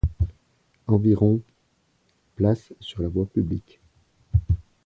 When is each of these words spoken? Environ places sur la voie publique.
Environ 0.87 1.41
places 2.35 2.73
sur 2.79 3.03
la 3.03 3.07
voie 3.07 3.27
publique. 3.27 3.79